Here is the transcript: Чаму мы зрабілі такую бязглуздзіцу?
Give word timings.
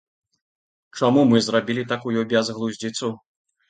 Чаму 0.97 1.27
мы 1.33 1.43
зрабілі 1.51 1.87
такую 1.95 2.19
бязглуздзіцу? 2.35 3.17